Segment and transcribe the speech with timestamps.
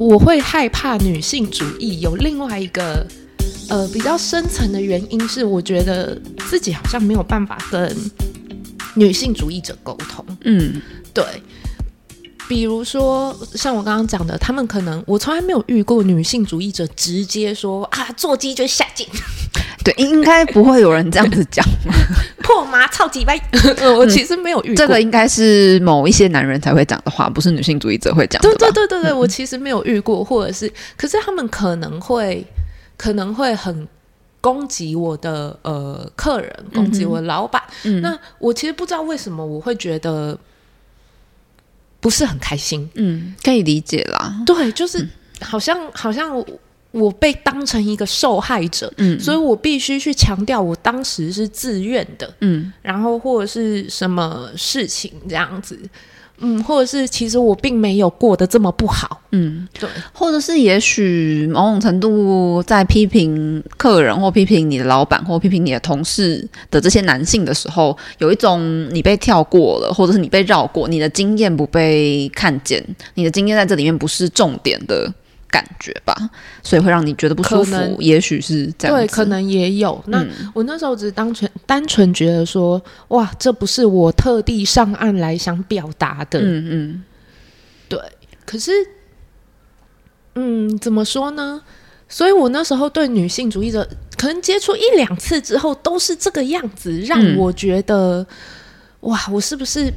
[0.00, 3.06] 我会害怕女性主义，有另外一个
[3.68, 6.18] 呃比较深层的原因是，我觉得
[6.48, 7.94] 自己好像没有办法跟
[8.94, 10.24] 女性主义者沟通。
[10.46, 10.80] 嗯，
[11.12, 11.22] 对。
[12.48, 19.06] 比如说，像我刚刚讲的，他们可能我从来没有遇过女性主义者直接说啊，做鸡就下贱。
[19.84, 21.64] 对，应该不会有人这样子讲。
[22.42, 23.40] 破麻超级歪。
[23.96, 24.76] 我其实没有遇过。
[24.76, 28.48] 这个应该是某一些男人才会讲的话，不是女性主义者会讲的。
[28.56, 32.44] 对对对对对，我其实没有遇过，或者是，可是他们可能会
[32.96, 33.86] 可能会很
[34.40, 37.62] 攻击我的呃客人，攻击我的老板。
[37.84, 38.00] 嗯。
[38.00, 40.38] 那我其实不知道为什么我会觉得。
[42.02, 44.34] 不是很开心，嗯，可以理解啦。
[44.46, 45.06] 对，就是
[45.42, 46.42] 好像、嗯、好像
[46.90, 55.78] 我，被当成一个受害者，嗯，所以我必须去强调我当时是自愿的，嗯，然后或者是什么事情这样子。
[56.42, 72.82] 嗯，或者是其实我并没有过得这么不好，嗯，对，或者是也许某种程度在批评客人或批评你的老板或批评你的同事的这些男性的时候，有一种你被跳过了，或者是你被绕过，你的经验不被看见，
[73.16, 75.12] 你的经验在这里面不是重点的。
[75.50, 76.14] 感觉吧，
[76.62, 77.96] 所以会让你觉得不舒服。
[77.98, 80.02] 也许是这样，对，可能也有。
[80.06, 86.40] 那、嗯、我那时候只是单纯单纯觉得说，哇，这不是我特地上岸来想表达的。
[86.40, 87.04] 嗯嗯，
[87.88, 88.00] 对。
[88.46, 88.72] 可是，
[90.34, 91.62] 嗯，怎么说呢？
[92.08, 98.26] 所以我那时候对女性主义者，可能接触一两次之后，都是这个样子，让我觉得，嗯、
[99.10, 99.92] 哇，我是不是？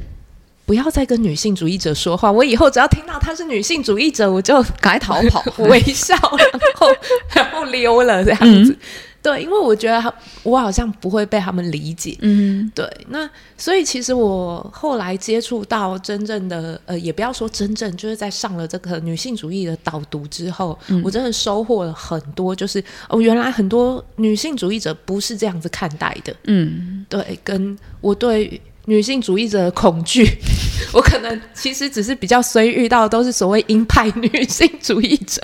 [0.66, 2.32] 不要再跟女性主义者说话。
[2.32, 6.88] 我以后只要听到她是女性主义者，我就赶快逃跑，微笑，然后
[7.34, 8.72] 然后溜了这样子。
[8.72, 8.76] 嗯、
[9.22, 12.16] 对，因为我觉得我好像不会被他们理解。
[12.22, 12.90] 嗯，对。
[13.08, 22.56] 那所以其实我后来接触到真正的呃，也不要说真正，就是在上了这个女性主义的导读之后，嗯、我真的收获了很多。
[22.56, 26.34] 就是哦，原来很多女性主义者不是这样子看待的。
[26.44, 28.58] 嗯，对，跟我对。
[28.86, 30.28] 女性主义者的恐惧，
[30.92, 35.40] 我可能其实只是比较衰，遇到的都是所谓鹰派女性主义者。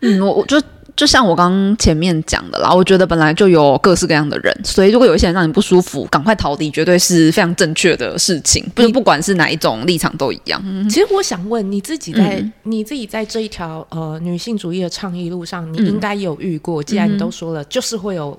[0.00, 0.60] 嗯，我我就
[0.96, 8.64] 就像我刚刚前面讲的啦，我觉得本来就有各式各样的人，所以如果有一些人让你不舒服，赶快逃离，绝对是非常正确的事情。
[8.74, 10.60] 不是不管是哪一种立场都一样。
[10.64, 16.82] 嗯，其实我想问你自己在，你自己在这一条呃女性主义的倡议路上，你应该有遇过。
[16.82, 18.38] 嗯、既然你都说了，就是会有。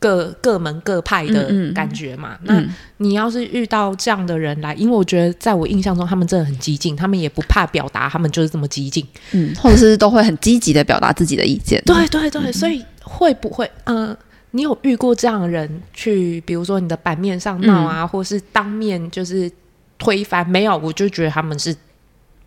[0.00, 11.82] 各各门各派的感觉嘛，嗯嗯、那你要是遇到这样的人来，因为我觉得在我印象中，他们真的很激进，他们也不怕表达，他们就是这么激进，嗯，或者是都会很积极的表达自己的意见。
[11.84, 14.16] 对对对，嗯、所以会不会，嗯、呃，
[14.52, 19.50] 你有遇过这样的人去，比如说你的版面上闹啊，嗯、或是当面就是
[19.98, 20.48] 推翻？
[20.48, 21.74] 没有，我就觉得他们是。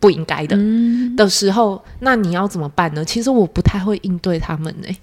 [0.02, 3.06] 不应该的、嗯、的时候，那你要怎么办呢？
[3.06, 4.98] 其实我不太会应对他们呢、欸。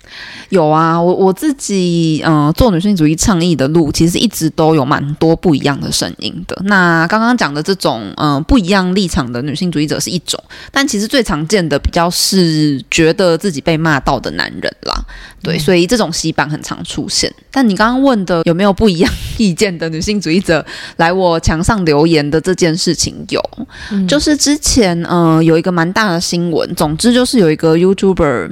[0.48, 6.60] 有啊，我我自己嗯、呃，做女性主义倡议的路，其实一直都有蛮多不一样的声音的。
[6.64, 10.42] 那刚刚讲的这种嗯、呃，不一样立场的女性主义者是一种，
[10.72, 15.00] 但其实最常见的比较是觉得自己被骂到的男人啦。
[15.41, 17.32] 对，嗯、所以这种洗版很常出现。
[17.50, 20.64] 但你刚刚问的有没有不一样意见的女性主义者
[20.97, 23.42] 来我墙上留言的这件事情，有，
[23.91, 24.98] 嗯、就是之前。
[25.09, 26.75] 嗯、呃，有一个蛮大的新闻。
[26.75, 28.50] 总之就是有一个 YouTuber，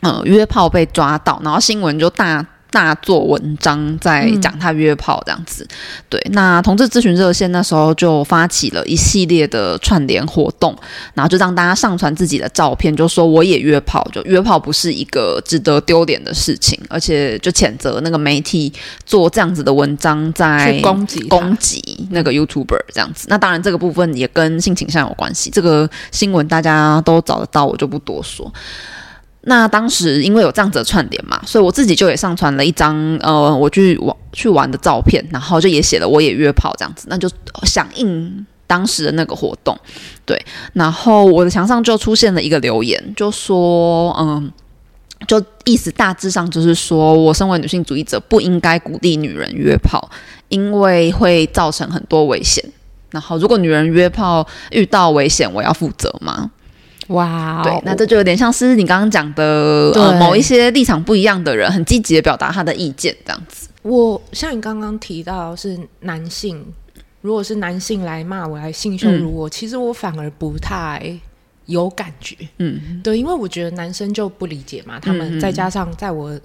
[0.00, 5.62] 呃，约炮被抓到，然后新闻就大大做文章在讲他约炮这样子。
[5.62, 5.76] 嗯、
[6.08, 10.76] 对，那同志咨询热线那时候就发起了一系列的串联活动，
[11.14, 18.72] 然后就让大家上传自己的照片，就说我也约炮，就约炮不是一个值得丢脸的事情，而且就谴责那个媒体
[19.06, 21.80] 做这样子的文章在攻击攻击
[22.10, 23.28] 那个 YouTuber 这样子。
[23.30, 28.52] 那当然这个部分也跟性倾向有关系，这个新闻大家都找得到，我就不多说。
[29.46, 37.28] 那当时因为有这样子的串联嘛，所以我自己就也上传了一张呃我去玩去玩的照片，然后就也写了我也约炮这样子，那就
[37.64, 39.78] 响应当时的那个活动，
[40.24, 44.50] 对，然后我的墙上就出现了一个留言，就说嗯，
[45.28, 50.10] 就意思大致上就是说我身为女性主义者不应该鼓励女人约炮，
[50.48, 52.64] 因为会造成很多危险，
[53.10, 56.50] 然后如果女人约炮遇到危险，我要负责吗？
[57.08, 63.68] 哇，对，那这就有点像是你刚刚讲的，对呃，某一些立场不一样的人，很积极的表达他的意见，这样子。
[63.82, 66.64] 我像你刚刚提到是男性，
[67.20, 71.18] 如果是男性来骂我，来性羞辱我，嗯、其实我反而不太
[71.66, 72.36] 有感觉。
[72.58, 76.30] 嗯，对，因为我觉得男生就不理解嘛，他们再加上在我。
[76.30, 76.40] 嗯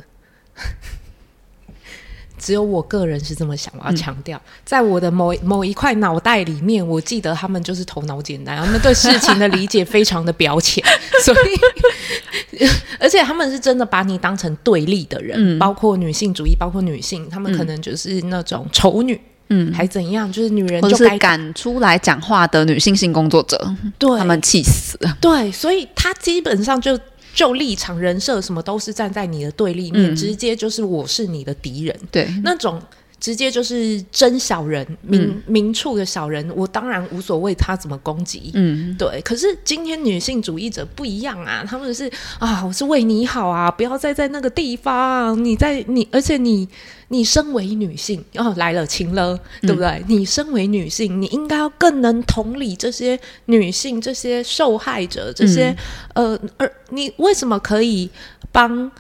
[2.40, 10.84] 只有我个人是这么想，我要强调，嗯、在我的某某一块脑袋里面，我记得他们就是头脑简单，他们对事情的理解非常的表浅，
[11.24, 12.66] 所以，
[13.00, 19.20] 而且他们是真的把你当成对立的人，嗯、包括女性主义，包括女性，他们可能就是那种丑女，
[19.50, 26.98] 嗯，还怎样，就是女人就该敢出来讲话的女性性工作者，对，他们气死了，对，所以他基本上就。
[27.40, 32.82] 就立场、人设什么都是站在你的对立面，嗯、直接就是我是你的敌人，对那种
[33.18, 39.22] 直接就是真小人、明、嗯、明处的小人，我当然无所谓他怎么攻击，嗯，对。
[39.22, 46.68] 可是今天女性主义者不一样啊，他们是啊，我是为你好啊，不要再在那个地方，你在你，而且你。
[47.10, 49.88] 你身为女性，哦，来了，情了，对不对？
[49.88, 55.76] 嗯、你身为女性，你应该要更能同理这些女性、这些受害者、这些、
[56.14, 58.10] 嗯、呃，而你为什么可以
[58.52, 58.92] 帮？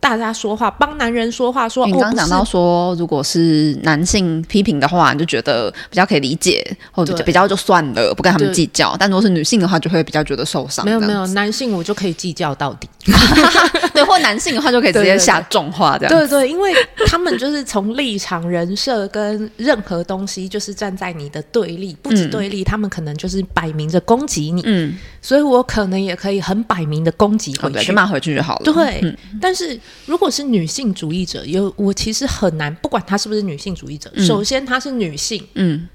[0.00, 1.78] 大家说话，帮男人说话说。
[1.78, 2.60] 说你刚刚讲到说，
[2.90, 8.96] 哦、如果是男性批评的话，你就觉得比较可以理解，或者比较就算了，不跟他们计较。
[8.98, 10.84] 但如果是女性的话，就会比较觉得受伤。
[10.84, 12.88] 没有没有，男性我就可以计较到底。
[13.94, 16.12] 对，或男性的话就可以直接下重话这样。
[16.12, 16.72] 对，对对，因为
[17.06, 24.62] 他们就是从立场、人设跟任何东西，就是站在你的对立，不止对立，嗯、他们可能就是摆明着攻击你。
[24.64, 24.96] 嗯，
[25.28, 28.72] 所以我可能也可以很摆明的攻击回去，骂回去就好了。
[28.72, 29.78] 对，嗯、但是。
[30.06, 35.86] 如果是女性主义者，有我其实很难，不管她是不是女性主义者，嗯、首先她是女性，嗯，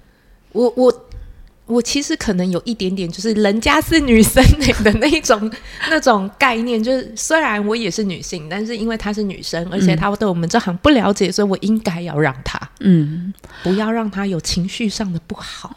[0.51, 1.05] 我我
[1.65, 4.43] 我其实可能有一点点，就是人家是女生
[4.83, 5.51] 的那种
[5.89, 13.33] 那种概念，就是虽然我也是女性，但是因为她是女生，而且她对我们这行不了解，所以我应该要让她，嗯，
[13.63, 15.75] 不要让她有情绪上的不好。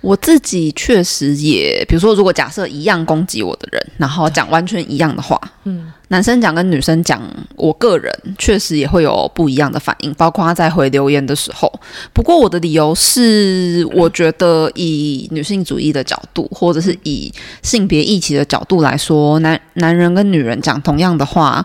[0.00, 7.22] 我自己确实也，比如说，如果假设一样攻击我的人，然后讲完全一样的话，嗯，男生讲跟女生讲，
[7.56, 11.70] 我个人确实也会有不一样的反应，包括他在回留言的时候。
[12.12, 17.32] 不过我的理由是，我觉得以女性主义的角度，或者是以
[17.62, 21.64] 性别议题的角度来说，男男人跟女人讲同样的话。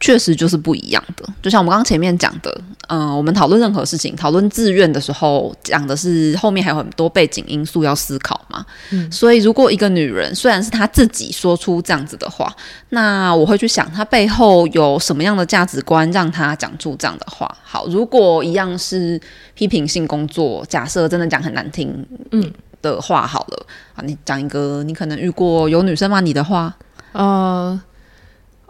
[0.00, 2.56] 确实就是不一样的，就像我们刚刚前面讲的，
[2.86, 8.64] 嗯、呃，我们讨论任何事情，讨论自愿的时候，讲的是后面还有很多背景因素要思考嘛。
[8.90, 12.54] 嗯，所以如果一个女人虽然是她自己说出这样子的话，
[12.90, 17.52] 那我会去想她背后有什么样的价值观让她讲出这样的话。
[17.64, 19.20] 好，如果一样是
[19.54, 23.66] 批评性工作，假设真的讲很难听嗯的话，好了，
[23.96, 26.76] 啊，你讲一个你可能遇过有女生骂你的话，
[27.10, 27.80] 呃，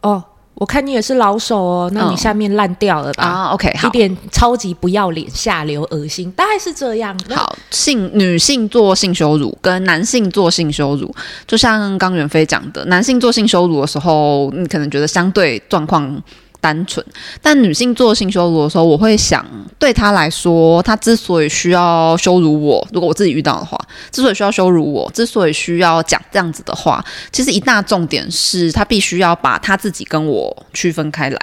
[0.00, 0.25] 哦。
[0.58, 3.25] 我看你也是老手哦，那你下面烂掉了吧？
[3.25, 7.16] 啊、哦，OK，好，一点超级不要脸、下流、恶心，大概是这样。
[7.31, 11.14] 好，性女性做性羞辱跟男性做性羞辱，
[11.46, 16.20] 就像刚元飞讲的，男性做性羞辱的时候，你可能觉得相对状况。
[16.60, 17.05] 单纯，
[17.40, 19.44] 但女性做性羞辱的时候，我会想，
[19.78, 23.78] 对她来说，她之所以需要羞辱我，如果我自己遇到的话，
[24.10, 31.38] 之所以需要羞辱我，之所以需要讲这样子的话，其实一大重点是她必须要把她自己跟我区分开来。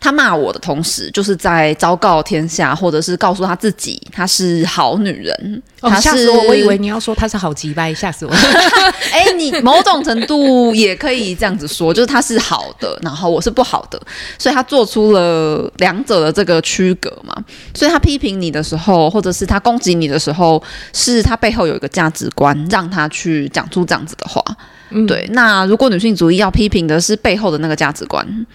[0.00, 5.62] 他骂我的同时，就是在昭告天下，或者是告诉他自己，她是好女人。
[5.90, 6.48] 吓死我！
[6.48, 8.32] 我以为你要说他是好鸡掰，吓死我！
[9.12, 14.00] 哎、欸，你某种程度也可以这样子说，就是他是好的，然后我是不好的，
[14.38, 17.34] 所以他做出了两者的这个区隔嘛。
[17.74, 20.62] 所以他批评你的时候，或者是他攻击你的时候，
[20.92, 24.42] 是他背后有一个价值观，让他去讲出这样子的话。
[24.90, 28.46] 嗯、对，那如果女性主义要批评的是背后的那个价值观。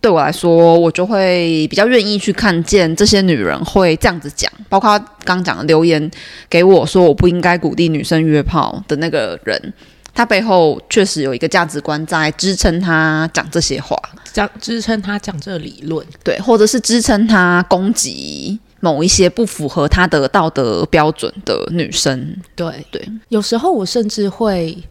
[0.00, 6.10] 对我来说，我就会比较愿意去看见这些女人会这样子讲，包括刚刚讲的留言
[6.48, 9.72] 给我说我不应该鼓励女生约炮的那个人，
[10.14, 13.94] 他背后确实有一个价值观在支撑他讲这些话，
[14.32, 22.34] 讲支撑他讲这个理论，对，或者是支撑他攻击某一些不符合他的道德标准的女生。
[22.56, 24.82] 对对，有时候我甚至会。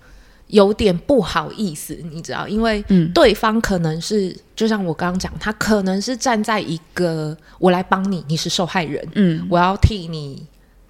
[0.50, 10.44] 有点不好意思，你知道，因为对方可能是，嗯、就像我刚刚讲，他可能是站在一个我来帮你，你是受害人，嗯，我要替你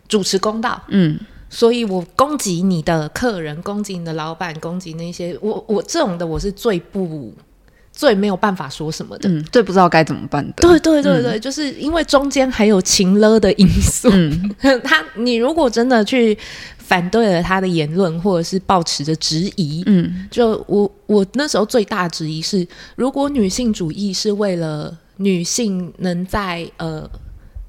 [0.08, 7.34] 主持公道，嗯，所以我攻击你的客人，攻击你的老板，攻击那些我我这种的，我是最不
[8.00, 16.38] 最没有办法说什么的，嗯，最不知道该怎么办的，对对对对，嗯、就是因为中间还有情勒的因素，嗯， 他你如果真的去。
[16.90, 19.84] 反对了他的言论，或者是抱持着质疑。
[19.86, 27.08] 嗯，就我我那时候最大质疑是，如果女性主义是为了女性能在呃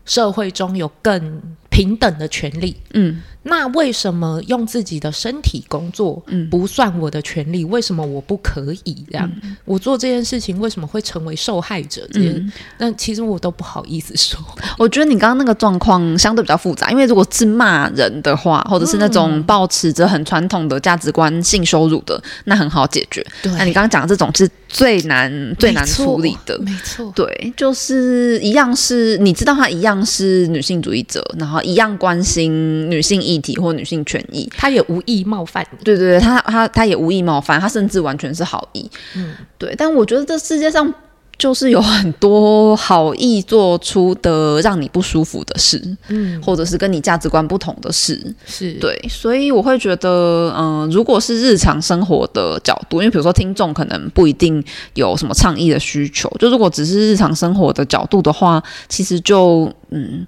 [0.06, 7.64] 社会中有更平等的权利，嗯，那为什么用自己的身体工作不算我的权利？
[7.64, 9.30] 嗯、为什么我不可以这样？
[9.42, 12.06] 嗯、我做这件事情为什么会成为受害者？
[12.12, 12.44] 这些，
[12.78, 14.38] 那、嗯、其实我都不好意思说。
[14.76, 23.26] 我觉得你刚刚那个状况相对比较复杂，因为如果是骂人的话，或者是那种抱持着很传统的价值观、性羞辱的，那很好解决。
[23.42, 26.58] 对，那你刚刚讲的这种是最难、最难处理的。
[26.60, 33.20] 没错，对，就是一样是，你知道他一样是女性主义者，然后一样关心女性。
[33.20, 35.62] 议题或女性权益，他也无意冒犯。
[35.84, 38.90] 对对对，他他他也无意冒犯，他甚至完全是好意。
[39.14, 39.74] 嗯，对。
[39.76, 40.90] 但我觉得这世界上
[41.40, 48.94] 就是有很多好意做出的让你不舒服的事，嗯，或者是跟你价值观不同的事，是对。
[49.08, 60.26] 所以我会觉得，嗯、呃，如果是日常生活的角度，因为比如说听众可能不一定有什么倡议的需求，就如果只是日常生活的角度的话，其实就嗯，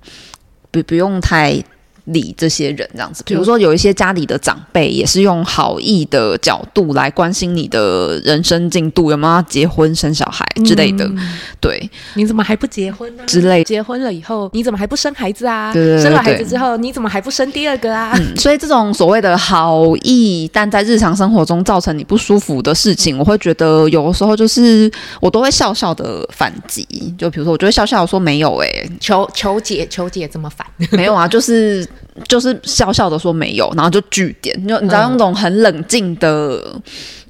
[0.71, 1.63] 不不用太。
[2.07, 11.05] 理这些人这样子，比如说有一些家里的长辈也是用好意的角度来关心你的人生进度，有没有要结婚生小孩之类的。
[11.05, 11.19] 嗯、
[11.61, 13.23] 对，你怎么还不结婚呢？
[13.27, 15.73] 之类，结婚了以后你怎么还不生孩子啊？
[15.73, 18.13] 对对对对，生了孩子之后你怎么还不生第二个啊？
[18.19, 24.91] 嗯、所以这种所谓的好意，但在日常生活中造成你不舒服的事情，嗯、我会觉得有的时候就是
[25.21, 26.87] 我都会笑笑的反击。
[27.17, 30.67] 就比如说，我就会笑笑说没有哎、欸，求求解求解这么反？
[30.91, 31.87] 没有啊，就是。
[32.29, 36.75] 就是笑笑的说没有，然后就据点，就你知道用那种很冷静的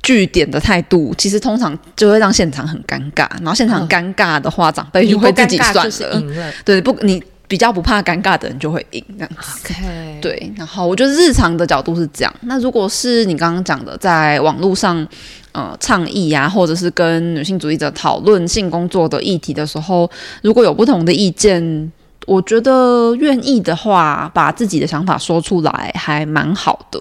[0.02, 9.72] 据点的态度，嗯、其实通常就会让现场很尴尬，然后现场尴尬的话，嗯、长辈就会自己算了，对，不，你比较不怕尴尬的人就会赢这样子。
[10.20, 12.34] 对，然后我觉得日常的角度是这样。
[12.40, 15.06] 那如果是你刚刚讲的，在网络上
[15.52, 20.10] 呃倡议啊，或者是跟女性主义者讨论性工作的议题的时候，
[20.42, 21.92] 如果有不同的意见。
[22.26, 27.00] 我觉得愿意的话，把自己的想法说出来还蛮好的，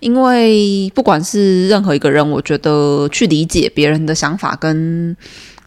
[0.00, 5.16] 因为不管是任何一个人，我觉得去理解别人的想法跟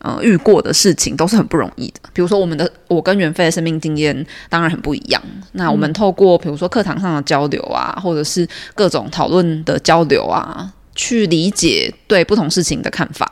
[0.02, 2.10] 呃遇过的事情都是很不容易的。
[2.14, 5.22] 比如说，我们的我跟袁飞的生命经验当然很不一样。
[5.54, 13.26] 那我们透过比如说课堂上的交流啊，或者是各种讨论的交流啊，去理解对不同事情的看法。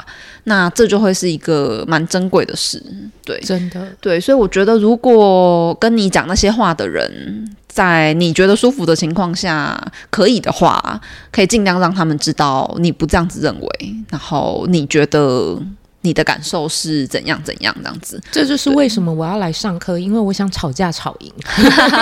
[0.46, 2.82] 那这就会是一个蛮珍贵的事，
[3.26, 9.78] 对，真的，对，所以我觉得，如果跟你讲那些话的人，在你觉得舒服的情况下，
[10.10, 11.02] 可以的话，
[11.34, 15.62] 可以尽量让他们知道你不这样子认为，然后你觉得。
[16.02, 17.42] 你的感受是怎样？
[17.44, 18.22] 怎样这样子？
[18.32, 21.34] 这就是为什么我要来上课，因为我想吵架吵赢。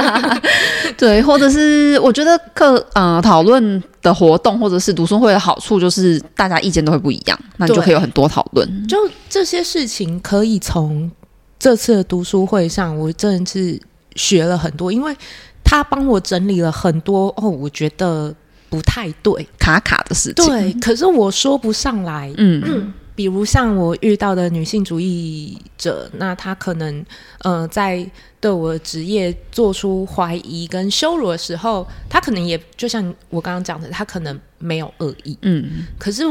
[0.96, 8.88] 对，或者是我觉得课呃讨论的活动，或者是读书会的好处，就是大家意见都会不一样，那你就可以有很多讨论。
[8.88, 8.98] 就
[9.30, 11.12] 这些事情，可以从
[11.60, 13.80] 这次的读书会上，我真的是
[14.16, 15.16] 学了很多，因为
[15.64, 18.34] 他帮我整理了很多哦，我觉得
[18.70, 20.46] 不太对卡卡的事情。
[20.46, 22.34] 对，可是我说不上来。
[22.38, 22.64] 嗯。
[22.66, 27.06] 嗯 比如像我遇到的女性主义者，那她可能
[27.44, 28.06] 呃在
[28.46, 36.22] 对我的职业做出怀疑跟羞辱的时候，他可能也就像我刚刚讲的，他可能没有恶意，嗯，可是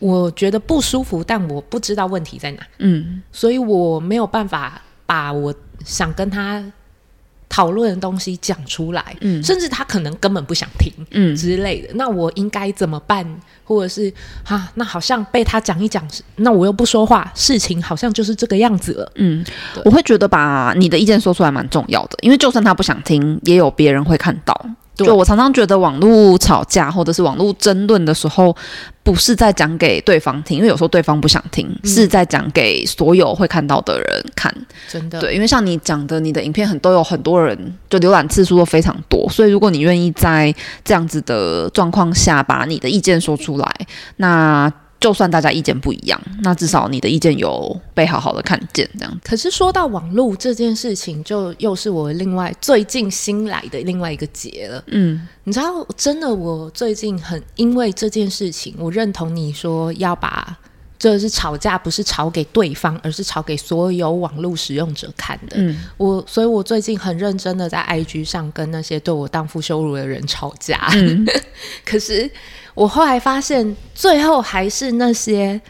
[0.00, 6.60] 我觉得不舒服，但我不知道问题在哪，嗯，所以我没有办法把我想跟她
[7.54, 11.88] 讨论的东西讲出来，嗯，甚至他可能根本不想听，嗯之类的。
[11.94, 13.24] 那我应该怎么办？
[13.62, 19.12] 或者是哈，那好像被他讲一讲，那我又不说话，事情好像就是这个样子了。
[19.14, 19.44] 嗯，
[19.84, 24.66] 我会觉得把你的意见说出来蛮重要的，因为就算他不想听，也有别人会看到。
[24.96, 28.54] 对就我常常觉得，网络吵架或者是网络争论的时候，
[29.02, 34.54] 不是在讲给对方听，因为有时候对方不想听，嗯、是在讲给所有会看到的人看。
[34.88, 37.58] 真的，对，因为像你讲的，你的影片很都有很多人，
[37.90, 43.68] 就浏览次数都非常多，所以如果你愿意在这样子的状况下把你的意见说出来，
[44.16, 44.72] 那。
[45.04, 49.20] 就算大家意见不一样，那至少你的意见有被好好的看见，这样。
[49.22, 54.82] 可是说到网络这件事情，就又是我另外最近新来的另外一个结了。
[54.86, 60.56] 嗯，你知道，真的，我最近很因为这件事情，我认同你说要把
[60.98, 65.56] 这是吵架，不是吵给对方，而是吵给所有网络使用者看的。
[65.58, 70.88] 嗯，我，所以我最近很认真的在 IG 上跟那些对我荡妇羞辱的人吵架。
[70.94, 71.26] 嗯，
[71.84, 72.30] 可是。
[72.74, 75.60] 我后来发现，最后还是那些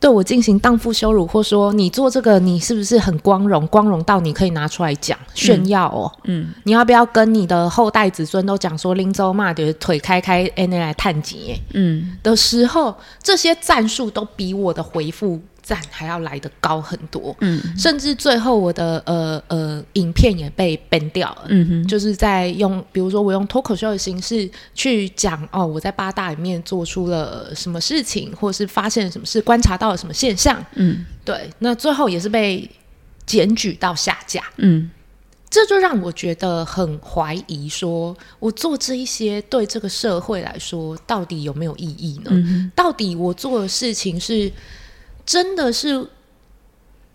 [0.00, 3.66] 对我进行荡妇羞辱，或说你做这个，你是不是很光荣？
[3.68, 6.10] 光荣到你可以拿出来讲炫耀哦。
[6.24, 11.60] 嗯，嗯，你要不要跟你的后代子孙都讲说，林州骂的腿开开，哎，那来探吉。
[11.74, 15.38] 嗯，的时候，这些战术都比我的回复
[15.70, 17.36] 赞还要来得高很多。
[17.40, 21.44] 嗯，甚至最后我的呃呃影片也被 ban 掉了。
[21.46, 30.60] 嗯哼，就是在用，比如说我用脱口秀的形式去讲哦，我在八大里面做出了什么事情，或是发现了什么事，观察到了什么现象。
[30.74, 32.68] 嗯，对，那最后也是被
[33.24, 34.42] 检举到下架。
[34.56, 34.90] 嗯。
[35.52, 42.30] 这就让我觉得很怀疑，说我做这一些对这个社会来说到底有没有意义呢？
[42.32, 44.48] 嗯、到底我做的事情是
[45.30, 46.04] 真的是，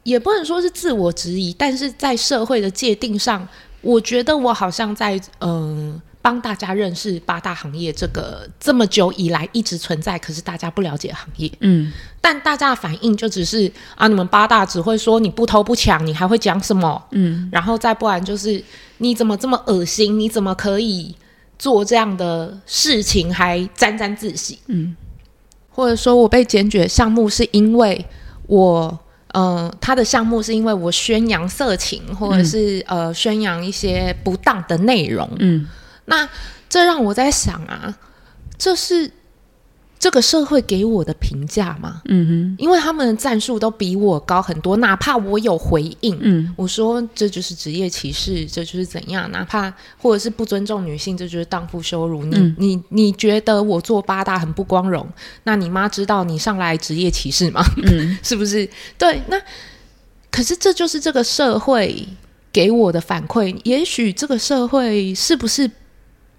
[0.03, 3.45] 也不能说是自我质疑，但是在社会的界定上，
[3.81, 5.91] 我觉得我好像在嗯。
[5.93, 11.51] 呃帮大家认识八大行业这个这么久以来一直存在，可是大家不了解行业。
[11.60, 17.00] 嗯，但大家的反应就只是啊，你们八大只会说你不偷不抢，你还会讲什么？
[17.12, 18.60] 嗯，然后再不然就是
[18.98, 20.19] 你怎么这么恶心？
[20.19, 21.13] 你怎么可以
[21.60, 24.57] 做这样的事情还沾沾自喜？
[24.65, 24.98] 嗯，
[25.75, 28.05] 或者说我被检举的项目是因为
[28.48, 28.98] 我，
[29.34, 35.29] 呃，他的项目是因为我宣扬色情，或者是、嗯、呃宣扬一些不当的内容。
[35.39, 35.67] 嗯。
[36.05, 36.29] 那
[36.70, 37.94] 这让我在想啊，
[38.58, 39.12] 这是
[40.05, 42.03] 这个社会给我的评价吗？
[42.05, 52.24] 嗯哼，因为他们的战术都比我高很多，哪怕我有回应，嗯，我说这就是职业歧视，这就是怎样，哪怕或者是不尊重女性，这就是荡妇羞辱。
[52.24, 55.03] 你、嗯、你你觉得我做八大很不光荣？
[55.45, 57.65] 那你妈知道你上来职业歧视吗？
[57.81, 58.69] 嗯， 是不是？
[59.00, 59.41] 对，那
[60.29, 62.07] 可是这就是这个社会
[62.53, 63.59] 给我的反馈。
[63.63, 65.71] 也许这个社会是不是？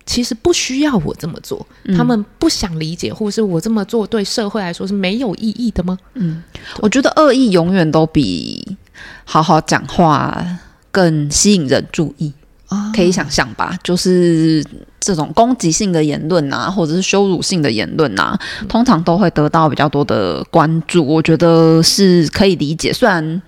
[0.06, 5.98] 其实不需要我这么做，他们不想理解，或是我这么做对社会来说是没有意义的吗？
[6.14, 6.42] 嗯，
[6.80, 8.76] 我觉得恶意永远都比
[9.24, 10.42] 好好讲话
[10.90, 12.32] 更吸引人注意。
[12.68, 14.64] 啊，可以想象吧，就是
[14.98, 18.36] 这种攻击性的言论啊，或者是羞辱性的言论啊，
[18.68, 21.06] 通常都会得到比较多的关注。
[21.06, 23.40] 我觉得是可以理解，虽然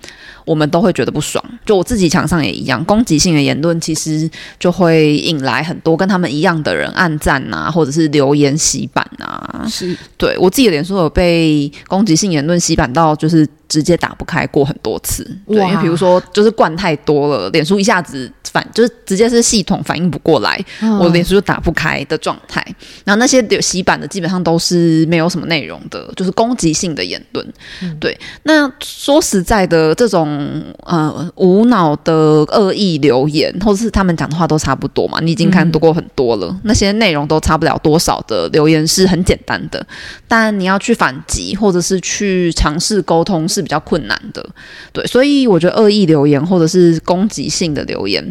[0.49, 1.43] 我们都会觉得不爽。
[1.63, 4.27] 就我自己墙上也一样，攻击性的言论其实
[4.59, 9.63] 就会引来很多跟他们一样的人暗赞啊，或者是留言洗版啊。
[9.69, 13.47] 是，对，我自己的脸书有被攻击性言论洗版到，就是。
[13.69, 22.65] 直接打不开过很多次，对，因为比如说就是灌太多了，脸书一下子反就是直接是系统反应不过来，嗯、我脸书就打不开的状态。
[23.05, 27.47] 然后那些有洗版的基本上都是没有什么内容的，就是攻击性的言论。
[27.83, 39.85] 嗯、对，那说实在的，这种嗯呃无脑的恶意留言，或者是他们讲的话都差不多嘛，你已经看读过很多了，那些内容都差不了多少的留言是很简单的，
[40.27, 43.49] 但你要去反击或者是去尝试沟通。
[43.49, 44.47] 是比较困难的，
[44.93, 48.23] 对，所以我觉得恶意留言或者是攻击性的留言，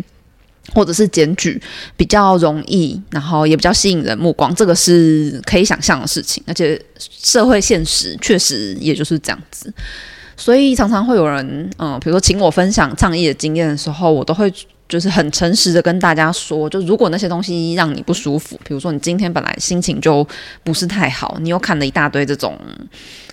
[0.75, 1.61] 或者是检举
[1.97, 9.75] 比较容易，然后也比较吸引人目光，这个是可以想象的事情，而且社会现实确实也就是这样子，
[10.39, 14.51] 所以常常会有人，嗯，比如说请我分享倡议的经验的时候，我都会
[14.89, 20.27] 就是很诚实的跟大家说，就如果那些东西让你不舒服，比如说你今天本来心情就
[20.65, 22.59] 不是太好，你又看了一大堆这种。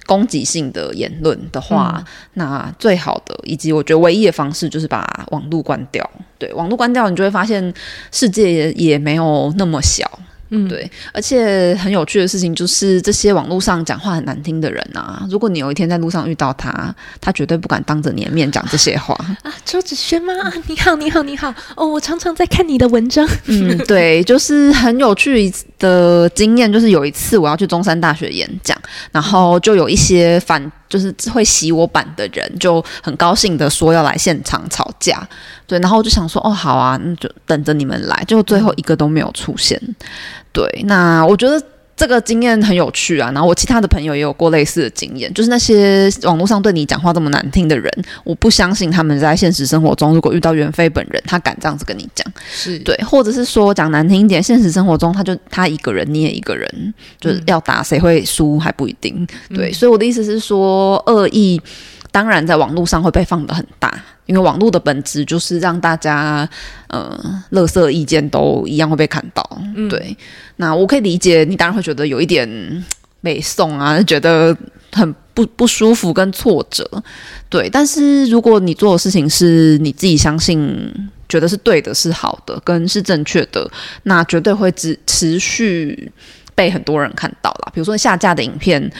[0.08, 6.08] 攻击性的言论的话，嗯、那最好的以及我觉得唯一的方式就是把网络关掉。
[6.38, 7.74] 对，网络关掉，你就会发现
[8.12, 10.08] 世界也，也没有那么小。
[10.50, 19.54] 嗯，对，而且很有趣的事情就是，这些网络上讲话很难听的人啊，如果你有一天在路上遇到他，他绝对不敢当着你的面讲这些话啊。
[19.66, 20.34] 周子轩吗？
[20.68, 21.54] 你好，你好，你好。
[21.76, 23.28] 哦，我常常在看你的文章。
[23.46, 28.80] 嗯，对，就是很有趣的经验，就是有一次我要去中山大学演讲，
[29.12, 30.72] 然后就有一些反。
[30.88, 35.28] 就是会洗我版的人就很高兴的说要来现场吵架，
[35.66, 39.82] 对，然后我就想说哦好啊，那就等着你们来，结果最后一个都没有出现，
[40.56, 41.62] 对，那我觉得。
[41.98, 47.90] 这个经验很有趣啊，然后我其他的朋友也有过类似的经验，就是那些网络上对你讲话这么难听的人，
[48.26, 52.78] 我不相信他们在现实生活中如果遇到袁飞本人，他敢这样子跟你讲，是。
[52.80, 61.62] 对，或者是说讲难听一点，现实生活中他就他一个人，你也一个人，就是要打谁会输还不一定，对，嗯、所以我的意思是说，恶意
[62.16, 63.92] 当然在网络上会被放得很大。
[64.26, 66.50] 因为网络的本质就是让大家，
[66.88, 69.48] 呃，乐色意见都一样会被看到。
[69.76, 70.18] 嗯、对，
[70.56, 72.50] 那我可以理解，你当然会觉得有一点
[73.20, 74.56] 美送啊，觉得
[74.94, 76.90] 很不不舒服跟挫折。
[77.50, 80.92] 对，但是如果你做的事情是你自己相信、
[81.28, 83.70] 觉得是对的、是好的、跟是正确的，
[84.04, 86.12] 那绝对会持持续
[86.56, 87.72] 被很多人看到啦。
[87.74, 88.92] 比如说下架的影片。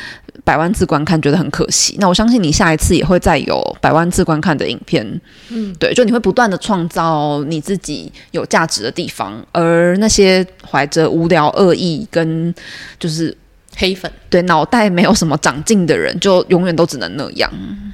[0.46, 5.04] 百万次观看觉得很可惜，那我相信你下一次也会再有百万次观看的影片，
[5.50, 12.54] 嗯，对，就你会不断的创造你自己有价值的地方，而那些怀着无聊恶意跟
[13.00, 13.36] 就是
[13.76, 17.52] 黑粉，对，脑袋没有什么长进的人，就永远都只能那样。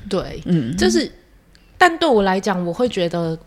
[0.09, 1.09] 对，嗯，就是，
[1.77, 3.39] 但对我来讲，我会觉得。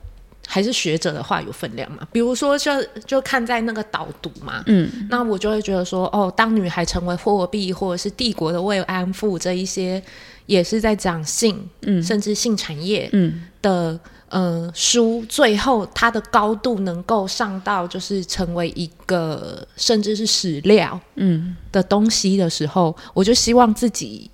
[0.46, 2.06] 还是学者的话有分量嘛？
[2.12, 10.02] 比如说就，就就看在那个导读嘛，嗯，那我就会觉得说，哦，当女孩成为货币或者是帝国的慰安妇这一些，
[10.46, 24.30] 也是在讲性，嗯，甚至性产业，嗯的，嗯、呃，书最后它的高度能够上到就是成为一个甚至是史料，嗯的东西的时候，嗯、我就希望自己。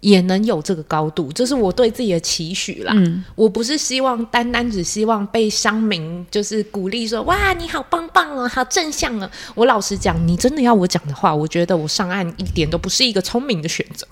[0.00, 2.92] 也能有这个高度，这是我对自己的期许啦。
[2.96, 9.30] 嗯，我不是希望单单只希望被乡民就是鼓励说，哇，你好棒棒哦，好正向啊。
[9.54, 14.06] 我老实讲，你真的要我讲的话，我觉得我上岸一点都不是一个聪明的选择。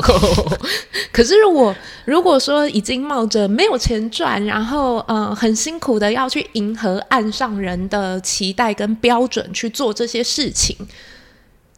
[1.10, 1.74] 可是如果
[2.04, 10.76] 如果说已经冒着没有钱赚，然后呃很辛苦的要去迎合岸上人的期待跟标准去做这些事情。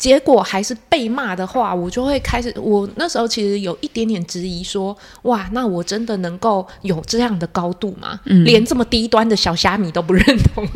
[0.01, 2.51] 结果还是被骂的话，我就会开始。
[2.59, 8.19] 我那时候其实有一点点质疑，说：“哇，那我真的能够有这样的高度吗？
[8.25, 10.67] 嗯、连这么低端的小虾米都不认同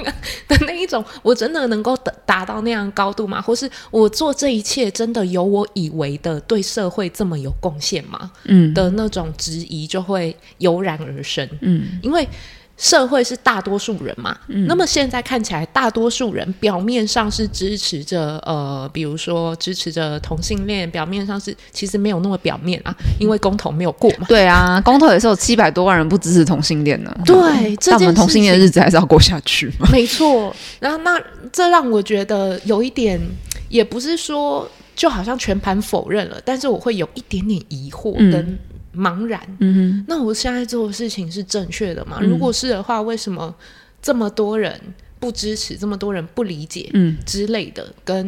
[0.47, 3.41] 的那一种，我真的能够达达到那样高度吗？
[3.41, 11.49] 或是我做这一切真的有我以为的对社会这么有贡献吗？”嗯，的那种质疑就会油然而生。
[11.63, 12.29] 嗯，因为。
[12.77, 24.27] 社会是大多数人嘛，嗯，那么现在看起来，大多数人表面上是支持着，呃，比如说支持着同性恋，表面上是其实没有那么表面啊，因为公投没有过嘛。
[24.29, 27.17] 对啊，公投也是有七百多万人不支持同性恋呢。
[27.25, 29.89] 对，但我们同性恋的日子还是要过下去嘛。
[29.93, 31.17] 没错，然后那
[31.53, 33.21] 这让我觉得有一点，
[33.69, 38.59] 也不是说就好像全盘否认了，但是我会有一点点疑惑跟。
[38.95, 42.19] 嗯茫然，嗯哼，那我现在做的事情是正确的吗？
[42.21, 43.55] 嗯，如果是的话，为什么
[44.01, 44.81] 这么多人
[45.19, 47.93] 不支持，这么多人不理解，嗯之类的？
[48.05, 48.27] 跟，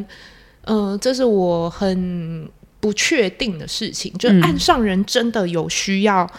[0.62, 2.48] 嗯、呃，这是我很
[2.80, 4.12] 不确定的事情。
[4.18, 6.30] 就岸上人真的有需要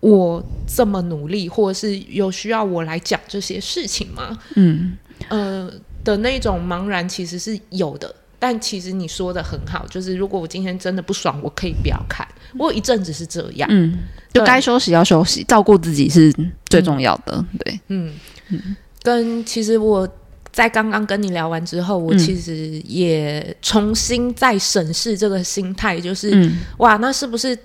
[0.00, 4.38] 我这么努力，或者是有需要我来讲这些事情吗？
[4.56, 4.96] 嗯，
[5.28, 5.70] 呃
[6.04, 8.14] 的那种茫然其实是有的。
[8.46, 12.28] 但其实你说的很好，就是如果我今天真的不爽，我可以不要看。
[12.58, 14.00] 我有一阵子是这样，嗯，
[14.34, 16.30] 就该休息要休息，照顾自己是
[16.66, 17.34] 最重要的。
[17.38, 18.12] 嗯、对，嗯
[18.50, 18.76] 嗯。
[19.02, 20.06] 跟其实我
[20.52, 27.58] 在刚刚跟你聊完之后，我其实也重新再审视这个心态，就是、嗯、哇，那是不是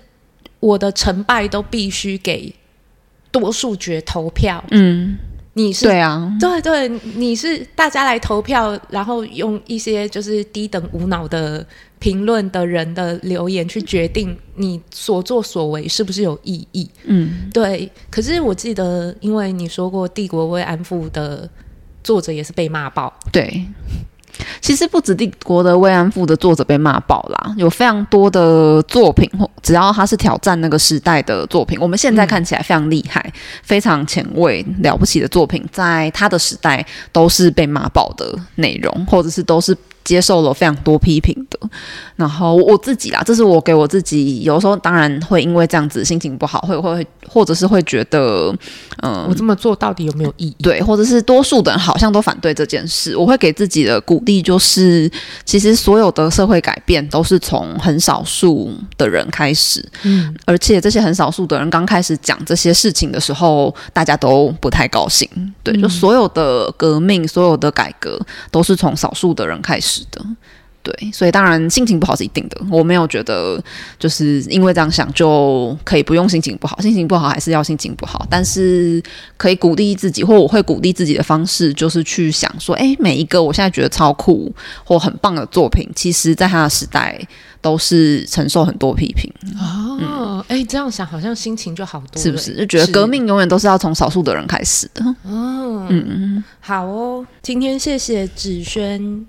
[0.61, 2.55] 我的成败都必须给
[3.31, 4.63] 多数决投票？
[4.71, 5.17] 嗯。
[5.59, 11.65] 你是对啊，对对，你是大家来投票，然后用一些就是低等无脑的
[11.99, 16.89] 评论的人的留言去决定你所作所为是不是有意义。
[17.03, 17.91] 嗯，对。
[18.09, 21.49] 可是我记得，因为你说过《帝国慰安妇》的
[22.03, 23.65] 作者也是被骂爆，对。
[24.61, 29.29] 其实不止《帝国的慰安妇》的作者被骂爆啦，有非常多的作品，
[29.61, 33.31] 只要他是挑战那个时代的作品，我们现在看起来非常厉害、
[33.63, 39.75] 非常前卫、了不起的作品，在他的时代都是被骂爆的内容，或者是都是。
[40.09, 41.59] 接受了非常多批评的，
[42.15, 48.51] 然后我自己啦，这是我给我自己，有时候当然会因为这样子心情不好，会会或者是会觉得，
[49.03, 50.55] 嗯，我这么做到底有没有意义？
[50.63, 55.07] 对，或者是多数的人好像都反对这件事，我会给自己的鼓励就是，
[55.45, 65.29] 其实所有的社会改变都是从很少数的人开始，嗯，而且这些很少数的人刚开始讲这些事情的时候，大家都不太高兴，
[65.61, 68.19] 对，就所有的革命，所有的改革
[68.49, 69.98] 都是从少数的人开始。
[69.99, 70.25] 是的，
[70.81, 72.57] 对，所以当然心情不好是一定的。
[72.71, 73.61] 我没有觉得
[73.99, 78.25] 就是因为这样想就可以不用心情不好，心情不好还是要心情不好。
[78.29, 79.03] 但是
[79.35, 84.51] 可以鼓励自己，或我会鼓励自己的方式，就是去想说，哎，每一个我现在觉得超酷
[84.85, 87.19] 或很棒的作品，其实在他的时代
[87.61, 89.29] 都是承受很多批评。
[89.59, 92.55] 哦，哎、嗯，这样想好像心情就好多，是不是？
[92.55, 95.03] 就觉得革命永远都是要从少数的人开始的。
[95.23, 99.25] 哦，嗯，好哦，今天谢谢芷瑄。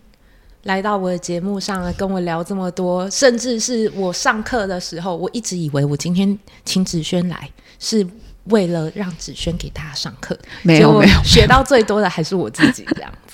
[0.64, 8.06] 来到我的节目上来跟我聊这么多，甚至是我上课的时候，我一直以为我今天请子轩来是
[8.44, 13.29] 为了让子轩给大家上课，没有没有，学到最多的还是我自己这样子。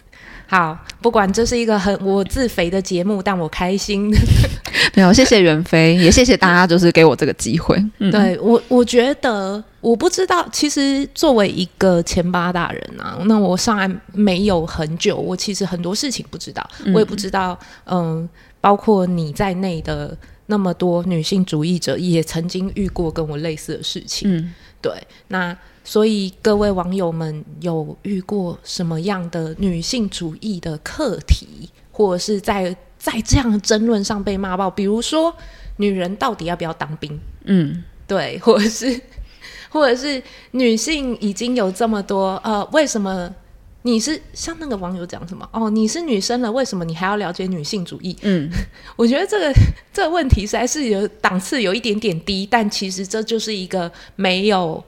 [0.49, 4.11] 好，不管这是一个很我自肥的节目，但我开心。
[4.95, 7.77] 没有，谢谢袁飞，也谢谢大家，就是给我这个机会。
[7.99, 18.27] 嗯、对我，我觉得我不知道，其实作为一个前八大人啊，那我上岸没有很久，我其实很多事情不知道，嗯、我也不知道，嗯，
[18.61, 24.31] 包括你在内的那么多女性主义者，也曾经遇过跟我类似的事情。
[24.33, 24.93] 嗯，对，
[25.29, 25.57] 那。
[25.87, 34.69] 所以各位网友们有遇过什么样的女性主义的课题，或者是在在这样的争论上被骂爆？
[34.69, 35.33] 比如说，
[35.77, 37.17] 女人到底要不要当兵？
[37.45, 39.01] 嗯，对，或者是
[39.71, 40.21] 或者是
[40.51, 43.33] 女性已经有这么多呃，为什么
[43.83, 45.71] 你是像那个网友讲什么哦？
[45.71, 48.17] 你是女生了，为什么你还要了解女性主义？
[48.23, 48.51] 嗯，
[48.97, 49.53] 我觉得这个
[49.93, 54.83] 这个问题实在是有档次有一点点低，但其实这就是一个没有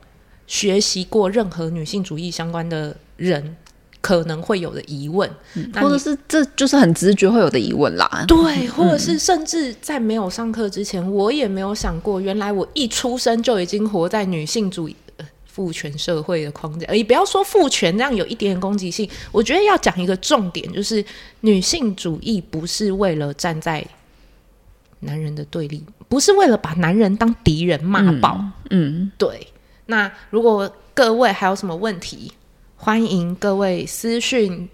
[0.48, 3.56] 学习过任何女性主义相关的人
[4.00, 8.24] 可能会有的疑问，嗯、或者是这就是很直觉会有的疑问啦。
[8.26, 16.86] 对， 或者是甚至在没有上课之前，嗯、我也没有想过，原来我一出生就已经活在女性主义、呃、父权社会的框架。
[16.94, 21.04] 也不要说父权这样有一点点攻击性，我觉得要讲一个重点，就是
[21.40, 23.86] 女性主义不是为了站在
[25.00, 28.40] 男人的对立，不是为了把男人当敌人骂爆。
[28.70, 29.46] 嗯，嗯对。
[29.90, 32.30] 那如果各位还有什么问题？
[32.76, 34.68] 欢迎各位私讯，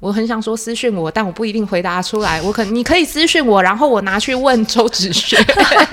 [0.00, 2.40] 我很想说私讯我，但我不一定回答出来。
[2.40, 5.36] 我可你可以私讯我，然后我拿去问周芷瑄。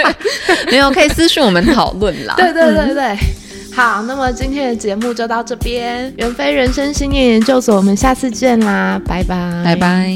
[0.71, 2.35] 没有，可以私讯我们讨论啦。
[2.38, 6.12] 对对对对，嗯、好，那么今天的节目就到这边。
[6.17, 10.09] 袁飞人生信念研究所，我们下次见啦，拜拜，拜拜。